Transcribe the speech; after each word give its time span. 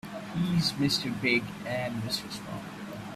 He's 0.35 0.71
Mr. 0.71 1.13
Big 1.21 1.43
and 1.63 2.01
Mr. 2.01 2.27
Small. 2.31 2.63